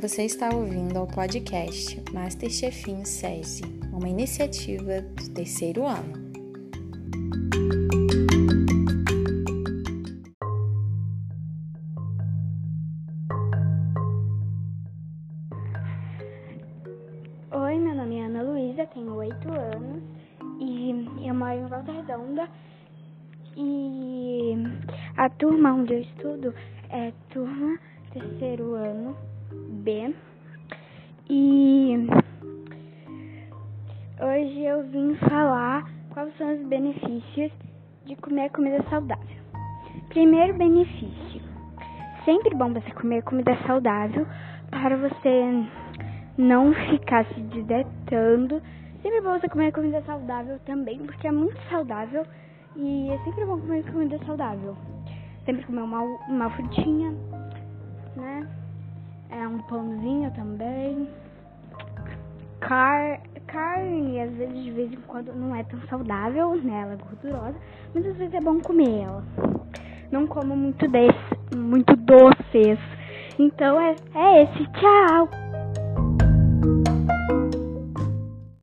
Você 0.00 0.24
está 0.24 0.52
ouvindo 0.52 0.98
ao 0.98 1.06
podcast 1.06 2.02
Masterchefinho 2.12 3.06
SESI, 3.06 3.62
uma 3.92 4.08
iniciativa 4.08 5.00
do 5.00 5.30
terceiro 5.32 5.86
ano. 5.86 6.12
Oi, 17.52 17.78
meu 17.78 17.94
nome 17.94 18.18
é 18.18 18.24
Ana 18.24 18.42
Luísa, 18.42 18.86
tenho 18.86 19.14
oito 19.14 19.48
anos 19.48 20.02
e 20.58 20.90
eu 21.26 21.34
moro 21.34 21.52
em 21.52 21.66
Volta 21.66 21.92
Redonda. 21.92 22.48
E 23.56 24.54
a 25.16 25.30
turma 25.30 25.72
onde 25.72 25.94
eu 25.94 26.00
estudo 26.00 26.52
é 26.90 27.12
turma 27.30 27.78
terceiro 28.12 28.74
ano 28.74 29.16
B. 29.82 30.14
E 31.30 32.06
hoje 34.20 34.64
eu 34.64 34.86
vim 34.88 35.14
falar 35.28 35.84
quais 36.12 36.36
são 36.36 36.54
os 36.54 36.66
benefícios 36.66 37.52
de 38.04 38.16
comer 38.16 38.50
comida 38.50 38.82
saudável. 38.90 39.44
Primeiro 40.08 40.54
benefício: 40.54 41.42
sempre 42.24 42.54
bom 42.54 42.72
você 42.72 42.90
comer 42.92 43.22
comida 43.22 43.56
saudável 43.66 44.26
para 44.70 44.96
você 44.96 45.64
não 46.36 46.72
ficar 46.90 47.24
se 47.26 47.40
desidratando. 47.40 48.60
Sempre 49.02 49.20
bom 49.20 49.38
você 49.38 49.48
comer 49.48 49.72
comida 49.72 50.02
saudável 50.02 50.58
também, 50.60 50.98
porque 50.98 51.26
é 51.26 51.32
muito 51.32 51.56
saudável 51.68 52.24
e 52.76 53.10
é 53.10 53.18
sempre 53.24 53.44
bom 53.44 53.58
comer 53.60 53.84
comida 53.90 54.18
saudável. 54.24 54.76
Sempre 55.44 55.64
comer 55.64 55.82
uma, 55.82 56.00
uma 56.28 56.50
frutinha, 56.50 57.12
pãozinho 59.68 60.30
também. 60.32 61.08
Car 62.60 63.20
carne, 63.46 64.20
às 64.20 64.32
vezes 64.32 64.64
de 64.64 64.70
vez 64.72 64.92
em 64.92 65.00
quando 65.06 65.32
não 65.32 65.54
é 65.54 65.62
tão 65.62 65.80
saudável, 65.88 66.56
né? 66.56 66.82
Ela 66.82 66.94
é 66.94 66.96
gordurosa, 66.96 67.56
mas 67.94 68.06
às 68.06 68.16
vezes 68.16 68.34
é 68.34 68.40
bom 68.40 68.58
comer 68.60 69.02
ela. 69.02 69.24
Não 70.10 70.26
como 70.26 70.56
muito 70.56 70.88
desse, 70.88 71.56
muito 71.56 71.94
doces. 71.96 72.78
Então 73.38 73.80
é, 73.80 73.94
é 74.14 74.42
esse. 74.42 74.64
Tchau! 74.72 75.43